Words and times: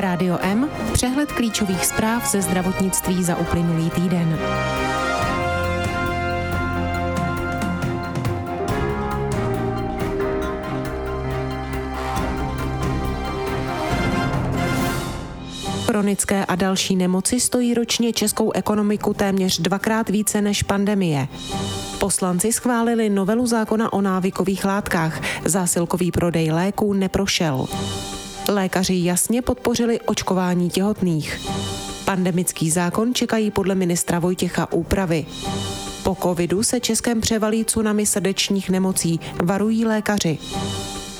Rádio 0.00 0.38
M, 0.40 0.70
přehled 0.92 1.32
klíčových 1.32 1.86
zpráv 1.86 2.30
ze 2.30 2.42
zdravotnictví 2.42 3.24
za 3.24 3.36
uplynulý 3.36 3.90
týden. 3.90 4.38
Chronické 15.86 16.44
a 16.44 16.54
další 16.54 16.96
nemoci 16.96 17.40
stojí 17.40 17.74
ročně 17.74 18.12
českou 18.12 18.52
ekonomiku 18.52 19.14
téměř 19.14 19.58
dvakrát 19.58 20.08
více 20.08 20.40
než 20.40 20.62
pandemie. 20.62 21.28
Poslanci 22.00 22.52
schválili 22.52 23.10
novelu 23.10 23.46
zákona 23.46 23.92
o 23.92 24.00
návykových 24.00 24.64
látkách. 24.64 25.20
Zásilkový 25.44 26.12
prodej 26.12 26.50
léků 26.50 26.92
neprošel. 26.92 27.66
Lékaři 28.48 28.94
jasně 29.04 29.42
podpořili 29.42 30.00
očkování 30.00 30.70
těhotných. 30.70 31.40
Pandemický 32.04 32.70
zákon 32.70 33.14
čekají 33.14 33.50
podle 33.50 33.74
ministra 33.74 34.18
Vojtěcha 34.18 34.72
úpravy. 34.72 35.26
Po 36.02 36.16
covidu 36.22 36.62
se 36.62 36.80
Českém 36.80 37.20
převalí 37.20 37.64
tsunami 37.64 38.06
srdečních 38.06 38.70
nemocí, 38.70 39.20
varují 39.44 39.84
lékaři. 39.84 40.38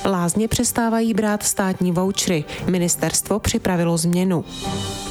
Lázně 0.05 0.49
přestávají 0.49 1.15
brát 1.15 1.43
státní 1.43 1.93
vouchery. 1.93 2.45
Ministerstvo 2.67 3.39
připravilo 3.39 3.97
změnu. 3.97 4.45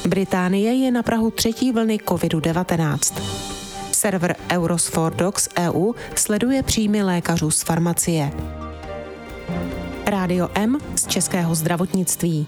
Británie 0.08 0.74
je 0.74 0.90
na 0.90 1.02
Prahu 1.02 1.30
třetí 1.30 1.72
vlny 1.72 1.96
COVID-19. 1.96 3.22
Server 3.92 4.36
Eurosfordox 4.52 5.48
EU 5.58 5.92
sleduje 6.14 6.62
příjmy 6.62 7.02
lékařů 7.02 7.50
z 7.50 7.62
farmacie. 7.62 8.32
Rádio 10.28 10.48
M 10.54 10.78
z 10.96 11.06
českého 11.06 11.54
zdravotnictví. 11.54 12.46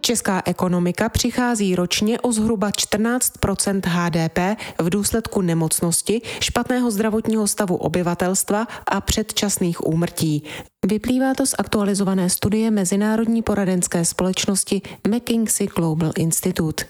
Česká 0.00 0.42
ekonomika 0.44 1.08
přichází 1.08 1.76
ročně 1.76 2.20
o 2.20 2.32
zhruba 2.32 2.70
14% 2.70 3.80
HDP 3.84 4.60
v 4.80 4.90
důsledku 4.90 5.40
nemocnosti, 5.40 6.22
špatného 6.40 6.90
zdravotního 6.90 7.46
stavu 7.46 7.76
obyvatelstva 7.76 8.66
a 8.86 9.00
předčasných 9.00 9.86
úmrtí. 9.86 10.42
Vyplývá 10.86 11.34
to 11.34 11.46
z 11.46 11.54
aktualizované 11.58 12.30
studie 12.30 12.70
Mezinárodní 12.70 13.42
poradenské 13.42 14.04
společnosti 14.04 14.82
McKinsey 15.08 15.66
Global 15.66 16.12
Institute. 16.16 16.84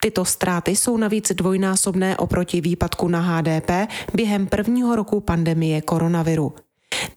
Tyto 0.00 0.24
ztráty 0.24 0.76
jsou 0.76 0.96
navíc 0.96 1.32
dvojnásobné 1.32 2.16
oproti 2.16 2.60
výpadku 2.60 3.08
na 3.08 3.20
HDP 3.20 3.70
během 4.14 4.46
prvního 4.46 4.96
roku 4.96 5.20
pandemie 5.20 5.80
koronaviru. 5.80 6.54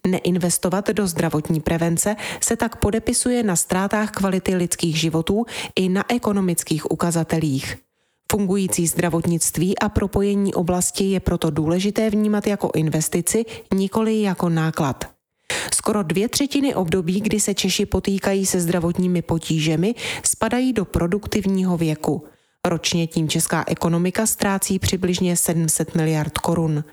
Neinvestovat 0.06 0.90
do 0.90 1.06
zdravotní 1.06 1.60
prevence 1.60 2.16
se 2.42 2.56
tak 2.56 2.76
podepisuje 2.76 3.42
na 3.42 3.56
ztrátách 3.56 4.10
kvality 4.10 4.54
lidských 4.54 5.00
životů 5.00 5.44
i 5.76 5.88
na 5.88 6.04
ekonomických 6.08 6.90
ukazatelích. 6.90 7.76
Fungující 8.32 8.86
zdravotnictví 8.86 9.78
a 9.78 9.88
propojení 9.88 10.54
oblasti 10.54 11.04
je 11.04 11.20
proto 11.20 11.50
důležité 11.50 12.10
vnímat 12.10 12.46
jako 12.46 12.70
investici, 12.74 13.44
nikoli 13.74 14.22
jako 14.22 14.48
náklad. 14.48 15.04
Skoro 15.74 16.02
dvě 16.02 16.28
třetiny 16.28 16.74
období, 16.74 17.20
kdy 17.20 17.40
se 17.40 17.54
Češi 17.54 17.86
potýkají 17.86 18.46
se 18.46 18.60
zdravotními 18.60 19.22
potížemi, 19.22 19.94
spadají 20.24 20.72
do 20.72 20.84
produktivního 20.84 21.76
věku. 21.76 22.24
Ročně 22.64 23.06
tím 23.06 23.28
česká 23.28 23.64
ekonomika 23.66 24.26
ztrácí 24.26 24.78
přibližně 24.78 25.36
700 25.36 25.94
miliard 25.94 26.38
korun. 26.38 26.84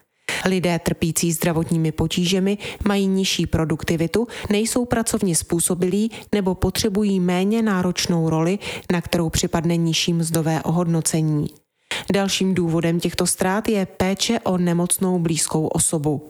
Lidé 0.46 0.80
trpící 0.80 1.32
zdravotními 1.32 1.92
potížemi 1.92 2.58
mají 2.88 3.08
nižší 3.08 3.46
produktivitu, 3.48 4.28
nejsou 4.50 4.86
pracovně 4.86 5.36
způsobilí 5.36 6.12
nebo 6.32 6.56
potřebují 6.56 7.20
méně 7.20 7.62
náročnou 7.62 8.30
roli, 8.30 8.60
na 8.92 9.02
kterou 9.02 9.30
připadne 9.30 9.78
nižší 9.78 10.14
mzdové 10.14 10.64
ohodnocení. 10.64 11.48
Dalším 12.14 12.56
důvodem 12.56 13.00
těchto 13.00 13.28
ztrát 13.28 13.70
je 13.70 13.86
péče 13.86 14.40
o 14.40 14.58
nemocnou 14.58 15.20
blízkou 15.20 15.68
osobu. 15.68 16.30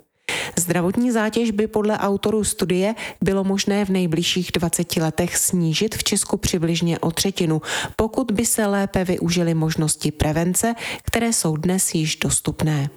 Zdravotní 0.59 1.11
zátěž 1.11 1.51
by 1.51 1.67
podle 1.67 1.97
autorů 1.97 2.43
studie 2.43 2.95
bylo 3.21 3.43
možné 3.43 3.85
v 3.85 3.89
nejbližších 3.89 4.51
20 4.53 4.97
letech 4.97 5.37
snížit 5.37 5.95
v 5.95 6.03
Česku 6.03 6.37
přibližně 6.37 6.99
o 6.99 7.11
třetinu, 7.11 7.61
pokud 7.95 8.31
by 8.31 8.45
se 8.45 8.65
lépe 8.65 9.03
využily 9.03 9.53
možnosti 9.53 10.11
prevence, 10.11 10.75
které 11.03 11.33
jsou 11.33 11.57
dnes 11.57 11.95
již 11.95 12.15
dostupné. 12.15 12.89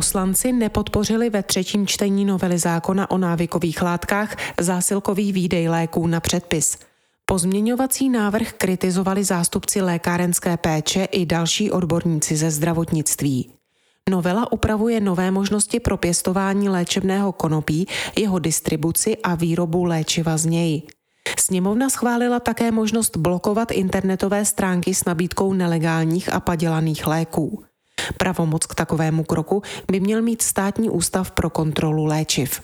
Poslanci 0.00 0.52
nepodpořili 0.52 1.30
ve 1.30 1.42
třetím 1.42 1.86
čtení 1.86 2.24
novely 2.24 2.58
zákona 2.58 3.10
o 3.10 3.18
návykových 3.18 3.82
látkách 3.82 4.36
zásilkový 4.60 5.32
výdej 5.32 5.68
léků 5.68 6.06
na 6.06 6.20
předpis. 6.20 6.78
Pozměňovací 7.24 8.08
návrh 8.08 8.52
kritizovali 8.52 9.24
zástupci 9.24 9.80
lékárenské 9.82 10.56
péče 10.56 11.04
i 11.04 11.26
další 11.26 11.70
odborníci 11.70 12.36
ze 12.36 12.50
zdravotnictví. 12.50 13.52
Novela 14.10 14.52
upravuje 14.52 15.00
nové 15.00 15.30
možnosti 15.30 15.80
pro 15.80 15.96
pěstování 15.96 16.68
léčebného 16.68 17.32
konopí, 17.32 17.86
jeho 18.18 18.38
distribuci 18.38 19.16
a 19.16 19.34
výrobu 19.34 19.84
léčiva 19.84 20.36
z 20.36 20.46
něj. 20.46 20.82
Sněmovna 21.38 21.90
schválila 21.90 22.40
také 22.40 22.70
možnost 22.70 23.16
blokovat 23.16 23.70
internetové 23.70 24.44
stránky 24.44 24.94
s 24.94 25.04
nabídkou 25.04 25.52
nelegálních 25.52 26.32
a 26.32 26.40
padělaných 26.40 27.06
léků. 27.06 27.64
Pravomoc 28.16 28.66
k 28.66 28.74
takovému 28.74 29.24
kroku 29.24 29.62
by 29.90 30.00
měl 30.00 30.22
mít 30.22 30.42
státní 30.42 30.90
ústav 30.90 31.30
pro 31.30 31.50
kontrolu 31.50 32.04
léčiv. 32.04 32.60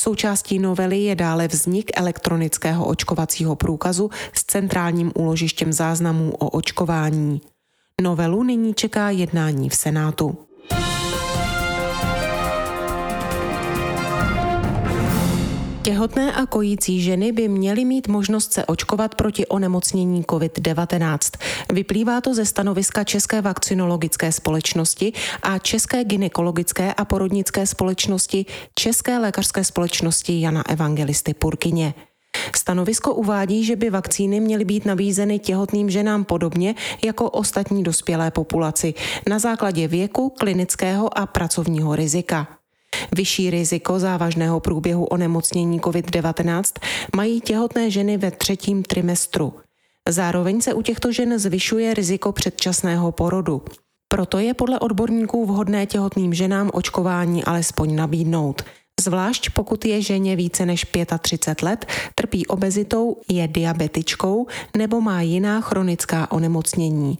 Součástí 0.00 0.58
novely 0.58 0.98
je 0.98 1.14
dále 1.14 1.48
vznik 1.48 1.90
elektronického 1.94 2.86
očkovacího 2.86 3.56
průkazu 3.56 4.10
s 4.32 4.44
centrálním 4.44 5.12
úložištěm 5.14 5.72
záznamů 5.72 6.32
o 6.38 6.48
očkování. 6.50 7.40
Novelu 8.02 8.42
nyní 8.42 8.74
čeká 8.74 9.10
jednání 9.10 9.68
v 9.68 9.74
Senátu. 9.74 10.38
Těhotné 15.84 16.32
a 16.32 16.46
kojící 16.46 17.02
ženy 17.02 17.32
by 17.32 17.48
měly 17.48 17.84
mít 17.84 18.08
možnost 18.08 18.52
se 18.52 18.66
očkovat 18.66 19.14
proti 19.14 19.46
onemocnění 19.46 20.22
COVID-19. 20.22 21.18
Vyplývá 21.72 22.20
to 22.20 22.34
ze 22.34 22.44
stanoviska 22.44 23.04
České 23.04 23.40
vakcinologické 23.40 24.32
společnosti 24.32 25.12
a 25.42 25.58
České 25.58 26.04
gynekologické 26.04 26.94
a 26.94 27.04
porodnické 27.04 27.66
společnosti 27.66 28.46
České 28.74 29.18
lékařské 29.18 29.64
společnosti 29.64 30.40
Jana 30.40 30.68
Evangelisty 30.68 31.34
Purkyně. 31.34 31.94
Stanovisko 32.56 33.14
uvádí, 33.14 33.64
že 33.64 33.76
by 33.76 33.90
vakcíny 33.90 34.40
měly 34.40 34.64
být 34.64 34.86
nabízeny 34.86 35.38
těhotným 35.38 35.90
ženám 35.90 36.24
podobně 36.24 36.74
jako 37.04 37.30
ostatní 37.30 37.82
dospělé 37.82 38.30
populaci 38.30 38.94
na 39.28 39.38
základě 39.38 39.88
věku, 39.88 40.30
klinického 40.38 41.18
a 41.18 41.26
pracovního 41.26 41.96
rizika. 41.96 42.48
Vyšší 43.16 43.50
riziko 43.50 43.98
závažného 43.98 44.60
průběhu 44.60 45.04
onemocnění 45.04 45.80
COVID-19 45.80 46.62
mají 47.16 47.40
těhotné 47.40 47.90
ženy 47.90 48.16
ve 48.16 48.30
třetím 48.30 48.82
trimestru. 48.82 49.52
Zároveň 50.08 50.60
se 50.60 50.74
u 50.74 50.82
těchto 50.82 51.12
žen 51.12 51.38
zvyšuje 51.38 51.94
riziko 51.94 52.32
předčasného 52.32 53.12
porodu. 53.12 53.62
Proto 54.08 54.38
je 54.38 54.54
podle 54.54 54.78
odborníků 54.78 55.46
vhodné 55.46 55.86
těhotným 55.86 56.34
ženám 56.34 56.70
očkování 56.72 57.44
alespoň 57.44 57.94
nabídnout. 57.94 58.62
Zvlášť 59.00 59.50
pokud 59.50 59.84
je 59.84 60.02
ženě 60.02 60.36
více 60.36 60.66
než 60.66 60.86
35 61.20 61.62
let, 61.62 61.86
trpí 62.14 62.46
obezitou, 62.46 63.16
je 63.30 63.48
diabetičkou 63.48 64.46
nebo 64.76 65.00
má 65.00 65.20
jiná 65.20 65.60
chronická 65.60 66.32
onemocnění. 66.32 67.18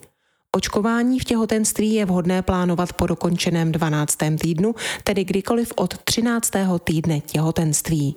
Očkování 0.54 1.20
v 1.20 1.24
těhotenství 1.24 1.94
je 1.94 2.04
vhodné 2.04 2.42
plánovat 2.42 2.92
po 2.92 3.06
dokončeném 3.06 3.72
12. 3.72 4.16
týdnu, 4.40 4.74
tedy 5.04 5.24
kdykoliv 5.24 5.72
od 5.76 5.98
13. 5.98 6.50
týdne 6.84 7.20
těhotenství. 7.20 8.16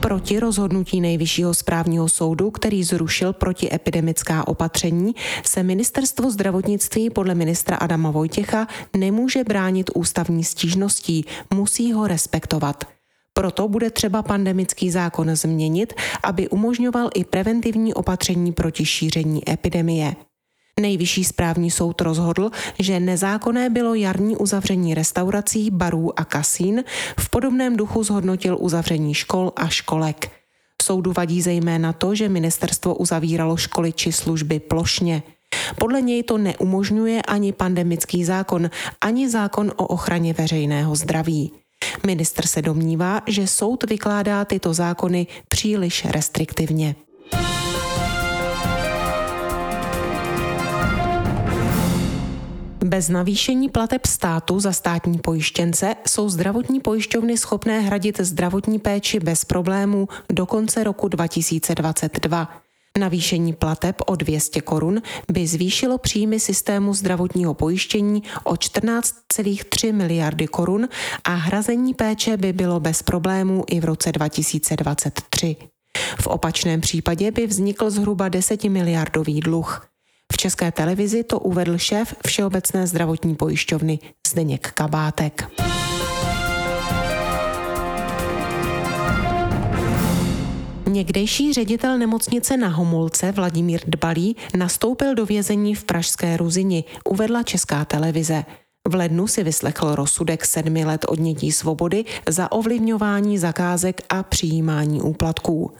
proti 0.00 0.40
rozhodnutí 0.40 1.00
Nejvyššího 1.00 1.54
správního 1.54 2.08
soudu, 2.08 2.50
který 2.50 2.84
zrušil 2.84 3.32
protiepidemická 3.32 4.48
opatření, 4.48 5.14
se 5.44 5.62
ministerstvo 5.62 6.30
zdravotnictví 6.30 7.10
podle 7.10 7.34
ministra 7.34 7.76
Adama 7.76 8.10
Vojtěcha 8.10 8.66
nemůže 8.96 9.44
bránit 9.44 9.90
ústavní 9.94 10.44
stížností, 10.44 11.24
musí 11.54 11.92
ho 11.92 12.06
respektovat. 12.06 12.84
Proto 13.34 13.68
bude 13.68 13.90
třeba 13.90 14.22
pandemický 14.22 14.90
zákon 14.90 15.36
změnit, 15.36 15.94
aby 16.22 16.48
umožňoval 16.48 17.10
i 17.14 17.24
preventivní 17.24 17.94
opatření 17.94 18.52
proti 18.52 18.86
šíření 18.86 19.50
epidemie. 19.50 20.16
Nejvyšší 20.80 21.24
správní 21.24 21.70
soud 21.70 22.00
rozhodl, 22.00 22.50
že 22.78 23.00
nezákonné 23.00 23.70
bylo 23.70 23.94
jarní 23.94 24.36
uzavření 24.36 24.94
restaurací, 24.94 25.70
barů 25.70 26.20
a 26.20 26.24
kasín, 26.24 26.84
v 27.20 27.30
podobném 27.30 27.76
duchu 27.76 28.04
zhodnotil 28.04 28.56
uzavření 28.60 29.14
škol 29.14 29.52
a 29.56 29.68
školek. 29.68 30.30
Soudu 30.82 31.12
vadí 31.12 31.42
zejména 31.42 31.92
to, 31.92 32.14
že 32.14 32.28
ministerstvo 32.28 32.94
uzavíralo 32.94 33.56
školy 33.56 33.92
či 33.92 34.12
služby 34.12 34.60
plošně. 34.60 35.22
Podle 35.78 36.02
něj 36.02 36.22
to 36.22 36.38
neumožňuje 36.38 37.22
ani 37.22 37.52
pandemický 37.52 38.24
zákon, 38.24 38.70
ani 39.00 39.30
zákon 39.30 39.72
o 39.76 39.86
ochraně 39.86 40.32
veřejného 40.32 40.96
zdraví. 40.96 41.61
Ministr 42.06 42.46
se 42.46 42.62
domnívá, 42.62 43.22
že 43.26 43.46
soud 43.46 43.84
vykládá 43.90 44.44
tyto 44.44 44.74
zákony 44.74 45.26
příliš 45.48 46.04
restriktivně. 46.04 46.94
Bez 52.84 53.08
navýšení 53.08 53.68
plateb 53.68 54.06
státu 54.06 54.60
za 54.60 54.72
státní 54.72 55.18
pojištěnce 55.18 55.94
jsou 56.06 56.28
zdravotní 56.28 56.80
pojišťovny 56.80 57.38
schopné 57.38 57.80
hradit 57.80 58.20
zdravotní 58.20 58.78
péči 58.78 59.20
bez 59.20 59.44
problémů 59.44 60.08
do 60.32 60.46
konce 60.46 60.84
roku 60.84 61.08
2022. 61.08 62.61
Navýšení 62.98 63.52
plateb 63.52 63.96
o 64.06 64.16
200 64.16 64.60
korun 64.60 65.02
by 65.28 65.46
zvýšilo 65.46 65.98
příjmy 65.98 66.40
systému 66.40 66.94
zdravotního 66.94 67.54
pojištění 67.54 68.22
o 68.44 68.52
14,3 68.52 69.92
miliardy 69.92 70.46
korun 70.46 70.88
a 71.24 71.34
hrazení 71.34 71.94
péče 71.94 72.36
by 72.36 72.52
bylo 72.52 72.80
bez 72.80 73.02
problémů 73.02 73.64
i 73.66 73.80
v 73.80 73.84
roce 73.84 74.12
2023. 74.12 75.56
V 76.20 76.26
opačném 76.26 76.80
případě 76.80 77.30
by 77.30 77.46
vznikl 77.46 77.90
zhruba 77.90 78.28
10 78.28 78.64
miliardový 78.64 79.40
dluh. 79.40 79.86
V 80.32 80.36
české 80.36 80.72
televizi 80.72 81.24
to 81.24 81.38
uvedl 81.38 81.78
šéf 81.78 82.14
Všeobecné 82.26 82.86
zdravotní 82.86 83.34
pojišťovny 83.34 83.98
Zdeněk 84.28 84.72
Kabátek. 84.72 85.48
Někdejší 90.86 91.52
ředitel 91.52 91.98
nemocnice 91.98 92.56
na 92.56 92.68
Homolce 92.68 93.32
Vladimír 93.32 93.80
Dbalý 93.86 94.36
nastoupil 94.56 95.14
do 95.14 95.26
vězení 95.26 95.74
v 95.74 95.84
Pražské 95.84 96.36
Ruzini, 96.36 96.84
uvedla 97.08 97.42
Česká 97.42 97.84
televize. 97.84 98.44
V 98.88 98.94
lednu 98.94 99.26
si 99.26 99.42
vyslechl 99.44 99.94
rozsudek 99.94 100.44
sedmi 100.44 100.84
let 100.84 101.04
odnětí 101.08 101.52
svobody 101.52 102.04
za 102.28 102.52
ovlivňování 102.52 103.38
zakázek 103.38 104.02
a 104.08 104.22
přijímání 104.22 105.02
úplatků. 105.02 105.72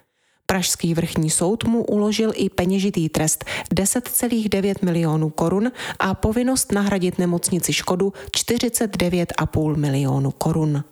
Pražský 0.46 0.94
vrchní 0.94 1.30
soud 1.30 1.64
mu 1.64 1.84
uložil 1.84 2.32
i 2.34 2.50
peněžitý 2.50 3.08
trest 3.08 3.44
10,9 3.74 4.74
milionů 4.82 5.30
korun 5.30 5.72
a 5.98 6.14
povinnost 6.14 6.72
nahradit 6.72 7.18
nemocnici 7.18 7.72
škodu 7.72 8.12
49,5 8.36 9.76
milionů 9.76 10.30
korun. 10.30 10.84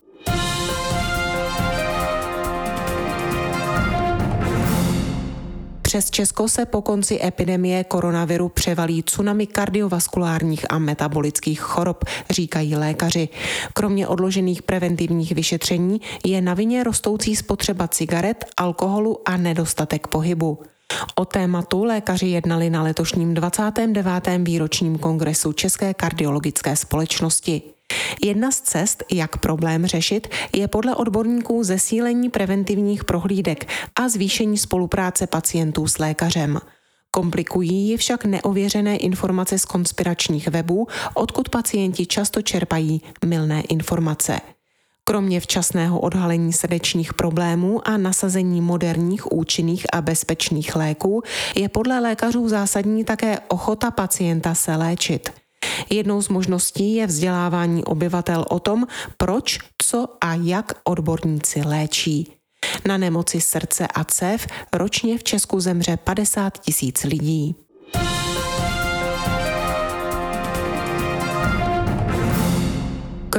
Přes 5.91 6.11
Česko 6.11 6.49
se 6.49 6.67
po 6.67 6.83
konci 6.83 7.21
epidemie 7.23 7.85
koronaviru 7.85 8.49
převalí 8.49 9.03
tsunami 9.03 9.47
kardiovaskulárních 9.47 10.73
a 10.73 10.79
metabolických 10.79 11.61
chorob, 11.61 12.05
říkají 12.31 12.77
lékaři. 12.77 13.29
Kromě 13.73 14.09
odložených 14.09 14.63
preventivních 14.63 15.33
vyšetření 15.33 16.01
je 16.25 16.43
na 16.43 16.55
vině 16.55 16.85
rostoucí 16.85 17.37
spotřeba 17.37 17.89
cigaret, 17.89 18.45
alkoholu 18.57 19.29
a 19.29 19.37
nedostatek 19.37 20.07
pohybu. 20.07 20.59
O 21.15 21.25
tématu 21.25 21.85
lékaři 21.85 22.27
jednali 22.27 22.71
na 22.71 22.83
letošním 22.83 23.35
29. 23.35 24.29
výročním 24.39 24.99
kongresu 24.99 25.53
České 25.53 25.95
kardiologické 25.95 26.77
společnosti. 26.77 27.63
Jedna 28.25 28.51
z 28.51 28.61
cest, 28.61 29.05
jak 29.13 29.37
problém 29.37 29.87
řešit, 29.87 30.29
je 30.57 30.69
podle 30.69 30.97
odborníků 30.97 31.65
zesílení 31.65 32.31
preventivních 32.31 33.05
prohlídek 33.05 33.69
a 33.95 34.09
zvýšení 34.09 34.59
spolupráce 34.59 35.27
pacientů 35.27 35.87
s 35.87 35.99
lékařem. 35.99 36.59
Komplikují 37.11 37.89
ji 37.89 37.97
však 37.97 38.25
neověřené 38.25 38.97
informace 38.97 39.59
z 39.59 39.65
konspiračních 39.65 40.49
webů, 40.49 40.87
odkud 41.15 41.49
pacienti 41.49 42.07
často 42.07 42.43
čerpají 42.43 43.03
milné 43.25 43.61
informace. 43.61 44.41
Kromě 45.05 45.41
včasného 45.41 46.01
odhalení 46.01 46.53
srdečních 46.53 47.15
problémů 47.15 47.89
a 47.89 47.97
nasazení 47.97 48.61
moderních, 48.61 49.33
účinných 49.33 49.87
a 49.93 50.01
bezpečných 50.01 50.77
léků 50.77 51.23
je 51.57 51.69
podle 51.69 52.01
lékařů 52.01 52.49
zásadní 52.49 53.05
také 53.05 53.39
ochota 53.49 53.91
pacienta 53.91 54.55
se 54.55 54.77
léčit. 54.77 55.40
Jednou 55.91 56.23
z 56.23 56.29
možností 56.29 56.95
je 56.95 57.07
vzdělávání 57.07 57.85
obyvatel 57.85 58.45
o 58.49 58.61
tom, 58.61 58.87
proč, 59.17 59.59
co 59.83 60.09
a 60.21 60.35
jak 60.35 60.73
odborníci 60.85 61.63
léčí. 61.63 62.33
Na 62.89 62.97
nemoci 62.97 63.41
srdce 63.41 63.87
a 63.95 64.05
cév 64.05 64.47
ročně 64.73 65.19
v 65.19 65.25
Česku 65.25 65.61
zemře 65.61 65.97
50 65.97 66.59
tisíc 66.59 67.05
lidí. 67.05 67.55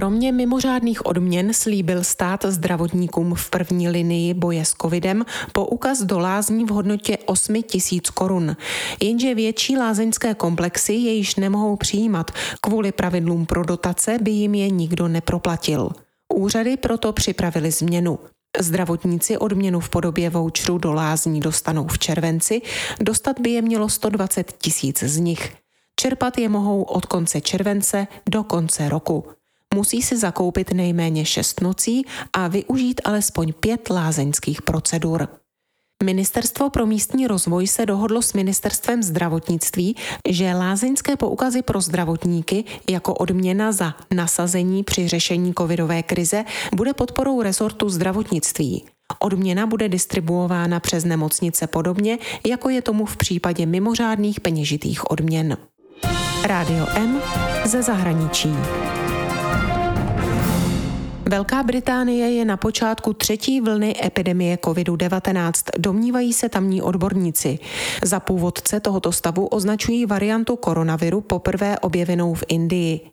Kromě 0.02 0.32
mimořádných 0.32 1.06
odměn 1.06 1.54
slíbil 1.54 2.04
stát 2.04 2.46
zdravotníkům 2.46 3.36
v 3.36 3.50
první 3.50 3.90
linii 3.90 4.34
boje 4.34 4.66
s 4.66 4.74
covidem 4.82 5.26
poukaz 5.52 6.02
do 6.02 6.20
lázní 6.20 6.66
v 6.66 6.70
hodnotě 6.70 7.18
8 7.26 7.64
tisíc 7.64 8.10
korun. 8.10 8.56
Jenže 9.02 9.36
větší 9.36 9.78
lázeňské 9.78 10.34
komplexy 10.34 10.94
je 10.94 11.14
již 11.14 11.36
nemohou 11.36 11.76
přijímat. 11.76 12.32
Kvůli 12.62 12.92
pravidlům 12.92 13.46
pro 13.46 13.64
dotace 13.64 14.18
by 14.22 14.32
jim 14.32 14.56
je 14.56 14.70
nikdo 14.70 15.08
neproplatil. 15.08 15.90
Úřady 16.34 16.78
proto 16.78 17.14
připravili 17.14 17.72
změnu. 17.72 18.20
Zdravotníci 18.60 19.38
odměnu 19.38 19.80
v 19.80 19.90
podobě 19.90 20.30
voucheru 20.30 20.78
do 20.78 20.94
lázní 20.94 21.40
dostanou 21.40 21.88
v 21.88 22.00
červenci, 22.00 22.62
dostat 23.02 23.40
by 23.40 23.50
je 23.50 23.62
mělo 23.62 23.90
120 23.90 24.54
tisíc 24.58 25.04
z 25.04 25.18
nich. 25.18 25.54
Čerpat 25.96 26.38
je 26.38 26.50
mohou 26.50 26.84
od 26.84 27.06
konce 27.06 27.42
července 27.42 28.08
do 28.30 28.44
konce 28.44 28.90
roku 28.90 29.26
musí 29.76 30.02
si 30.02 30.18
zakoupit 30.18 30.74
nejméně 30.74 31.26
6 31.26 31.62
nocí 31.62 32.06
a 32.34 32.48
využít 32.48 33.02
alespoň 33.04 33.54
pět 33.54 33.90
lázeňských 33.90 34.62
procedur. 34.62 35.28
Ministerstvo 36.04 36.70
pro 36.70 36.86
místní 36.86 37.28
rozvoj 37.28 37.68
se 37.68 37.86
dohodlo 37.86 38.22
s 38.22 38.34
ministerstvem 38.34 39.04
zdravotnictví, 39.04 39.96
že 40.30 40.54
lázeňské 40.54 41.18
poukazy 41.18 41.62
pro 41.62 41.82
zdravotníky 41.82 42.64
jako 42.90 43.14
odměna 43.14 43.72
za 43.72 43.94
nasazení 44.14 44.84
při 44.84 45.08
řešení 45.08 45.54
covidové 45.58 46.04
krize 46.04 46.46
bude 46.76 46.94
podporou 46.94 47.42
rezortu 47.42 47.90
zdravotnictví. 47.90 48.84
Odměna 49.20 49.66
bude 49.66 49.90
distribuována 49.90 50.80
přes 50.80 51.06
nemocnice 51.06 51.68
podobně, 51.68 52.18
jako 52.48 52.70
je 52.70 52.82
tomu 52.82 53.06
v 53.06 53.18
případě 53.18 53.66
mimořádných 53.66 54.40
peněžitých 54.40 55.12
odměn. 55.12 55.58
Rádio 56.44 56.88
M 56.96 57.22
ze 57.66 57.84
zahraničí. 57.84 58.50
Velká 61.32 61.64
Británie 61.64 62.32
je 62.32 62.46
na 62.46 62.58
počátku 62.58 63.14
třetí 63.14 63.62
vlny 63.62 63.96
epidemie 64.06 64.56
COVID-19, 64.56 65.52
domnívají 65.80 66.34
se 66.34 66.50
tamní 66.50 66.82
odborníci. 66.82 67.60
Za 68.04 68.20
původce 68.20 68.80
tohoto 68.80 69.12
stavu 69.12 69.48
označují 69.48 70.06
variantu 70.06 70.56
koronaviru 70.56 71.22
poprvé 71.22 71.80
objevenou 71.80 72.34
v 72.34 72.44
Indii. 72.48 73.12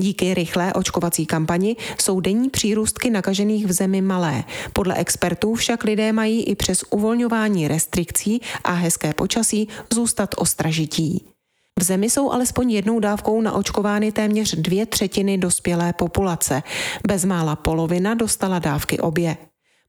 Díky 0.00 0.34
rychlé 0.34 0.72
očkovací 0.72 1.26
kampani 1.26 1.76
jsou 2.00 2.20
denní 2.20 2.50
přírůstky 2.50 3.10
nakažených 3.10 3.66
v 3.66 3.72
zemi 3.72 4.02
malé. 4.02 4.44
Podle 4.72 4.94
expertů 4.94 5.54
však 5.54 5.84
lidé 5.84 6.12
mají 6.12 6.42
i 6.44 6.54
přes 6.54 6.84
uvolňování 6.90 7.68
restrikcí 7.68 8.40
a 8.64 8.72
hezké 8.72 9.12
počasí 9.14 9.68
zůstat 9.92 10.30
ostražití. 10.38 11.35
V 11.80 11.82
zemi 11.82 12.10
jsou 12.10 12.30
alespoň 12.30 12.70
jednou 12.70 13.00
dávkou 13.00 13.40
naočkovány 13.40 14.12
téměř 14.12 14.54
dvě 14.54 14.86
třetiny 14.86 15.38
dospělé 15.38 15.92
populace. 15.92 16.62
Bezmála 17.06 17.56
polovina 17.56 18.14
dostala 18.14 18.58
dávky 18.58 18.98
obě. 18.98 19.36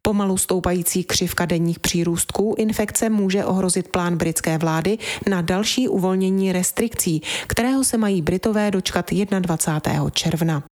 Pomalu 0.02 0.38
stoupající 0.38 1.04
křivka 1.04 1.46
denních 1.46 1.80
přírůstků 1.80 2.56
infekce 2.58 3.10
může 3.10 3.46
ohrozit 3.46 3.88
plán 3.88 4.18
britské 4.18 4.58
vlády 4.58 4.98
na 5.30 5.42
další 5.42 5.88
uvolnění 5.88 6.52
restrikcí, 6.52 7.22
kterého 7.48 7.84
se 7.84 7.98
mají 7.98 8.22
Britové 8.22 8.72
dočkat 8.72 9.12
21. 9.12 10.10
června. 10.10 10.64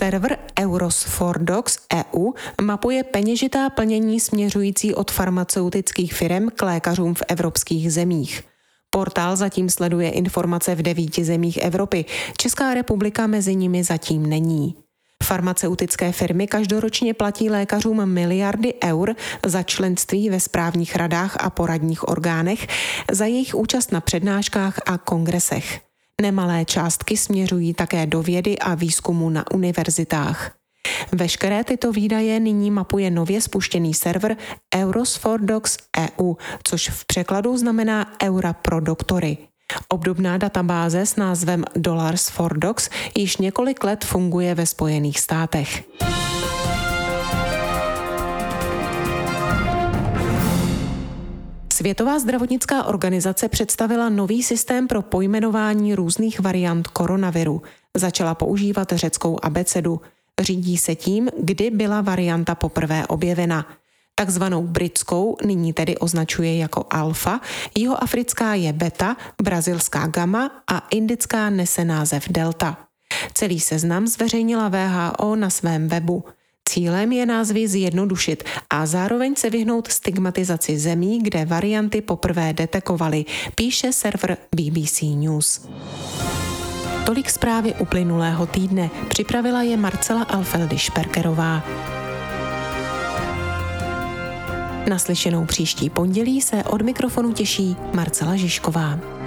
Server 0.00 0.38
Euros 0.60 1.06
EU 1.94 2.32
mapuje 2.62 3.04
peněžitá 3.04 3.70
plnění 3.70 4.20
směřující 4.20 4.94
od 4.94 5.10
farmaceutických 5.10 6.14
firm 6.14 6.48
k 6.56 6.62
lékařům 6.62 7.14
v 7.14 7.22
evropských 7.28 7.92
zemích. 7.92 8.42
Portál 8.90 9.36
zatím 9.36 9.70
sleduje 9.70 10.10
informace 10.10 10.74
v 10.74 10.82
devíti 10.82 11.24
zemích 11.24 11.56
Evropy. 11.56 12.04
Česká 12.36 12.74
republika 12.74 13.26
mezi 13.26 13.54
nimi 13.54 13.84
zatím 13.84 14.26
není. 14.26 14.74
Farmaceutické 15.24 16.12
firmy 16.12 16.46
každoročně 16.46 17.14
platí 17.14 17.50
lékařům 17.50 18.06
miliardy 18.06 18.74
eur 18.84 19.14
za 19.46 19.62
členství 19.62 20.30
ve 20.30 20.40
správních 20.40 20.96
radách 20.96 21.36
a 21.40 21.50
poradních 21.50 22.08
orgánech, 22.08 22.66
za 23.12 23.24
jejich 23.24 23.54
účast 23.54 23.92
na 23.92 24.00
přednáškách 24.00 24.78
a 24.86 24.98
kongresech. 24.98 25.89
Nemalé 26.20 26.64
částky 26.64 27.16
směřují 27.16 27.74
také 27.74 28.06
do 28.06 28.22
vědy 28.22 28.58
a 28.58 28.74
výzkumu 28.74 29.30
na 29.30 29.50
univerzitách. 29.54 30.52
Veškeré 31.12 31.64
tyto 31.64 31.92
výdaje 31.92 32.40
nyní 32.40 32.70
mapuje 32.70 33.10
nově 33.10 33.40
spuštěný 33.40 33.94
server 33.94 34.36
Euros 34.76 35.16
for 35.16 35.40
Docs 35.40 35.76
EU, 35.98 36.34
což 36.62 36.88
v 36.88 37.04
překladu 37.06 37.56
znamená 37.56 38.12
Eura 38.22 38.52
pro 38.52 38.80
doktory. 38.80 39.38
Obdobná 39.88 40.38
databáze 40.38 41.06
s 41.06 41.16
názvem 41.16 41.64
Dollars 41.76 42.28
for 42.28 42.58
Docs 42.58 42.90
již 43.16 43.36
několik 43.36 43.84
let 43.84 44.04
funguje 44.04 44.54
ve 44.54 44.66
Spojených 44.66 45.20
státech. 45.20 45.84
Světová 51.80 52.18
zdravotnická 52.18 52.84
organizace 52.84 53.48
představila 53.48 54.08
nový 54.08 54.42
systém 54.42 54.88
pro 54.88 55.02
pojmenování 55.02 55.94
různých 55.94 56.40
variant 56.40 56.88
koronaviru. 56.88 57.62
Začala 57.96 58.34
používat 58.34 58.92
řeckou 58.92 59.38
abecedu. 59.42 60.00
Řídí 60.40 60.78
se 60.78 60.94
tím, 60.94 61.28
kdy 61.38 61.70
byla 61.70 62.00
varianta 62.00 62.54
poprvé 62.54 63.06
objevena. 63.06 63.66
Takzvanou 64.14 64.62
britskou 64.62 65.36
nyní 65.46 65.72
tedy 65.72 65.96
označuje 65.98 66.56
jako 66.56 66.84
alfa, 66.90 67.40
jihoafrická 67.78 68.54
je 68.54 68.72
beta, 68.72 69.16
brazilská 69.42 70.06
gamma 70.06 70.50
a 70.68 70.78
indická 70.90 71.50
nese 71.50 71.84
název 71.84 72.28
delta. 72.28 72.76
Celý 73.34 73.60
seznam 73.60 74.06
zveřejnila 74.06 74.68
VHO 74.68 75.36
na 75.36 75.50
svém 75.50 75.88
webu. 75.88 76.24
Cílem 76.70 77.12
je 77.12 77.26
názvy 77.26 77.68
zjednodušit 77.68 78.44
a 78.70 78.86
zároveň 78.86 79.34
se 79.36 79.50
vyhnout 79.50 79.88
stigmatizaci 79.88 80.78
zemí, 80.78 81.18
kde 81.22 81.44
varianty 81.44 82.00
poprvé 82.00 82.52
detekovaly, 82.52 83.24
píše 83.54 83.92
server 83.92 84.36
BBC 84.54 85.02
News. 85.02 85.68
Tolik 87.06 87.30
zprávy 87.30 87.74
uplynulého 87.78 88.46
týdne. 88.46 88.90
Připravila 89.08 89.62
je 89.62 89.76
Marcela 89.76 90.22
Alfeldy 90.22 90.78
Šperkerová. 90.78 91.64
Naslyšenou 94.88 95.44
příští 95.44 95.90
pondělí 95.90 96.40
se 96.40 96.64
od 96.64 96.82
mikrofonu 96.82 97.32
těší 97.32 97.76
Marcela 97.94 98.36
Žižková. 98.36 99.19